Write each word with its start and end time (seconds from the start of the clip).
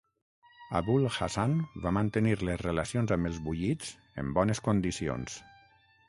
Abu'l-Hasan 0.77 1.51
va 1.83 1.91
mantenir 1.97 2.33
les 2.49 2.63
relacions 2.67 3.13
amb 3.17 3.29
els 3.31 3.37
Buyids 3.49 3.91
en 4.23 4.31
bones 4.39 4.63
condicions. 4.69 5.37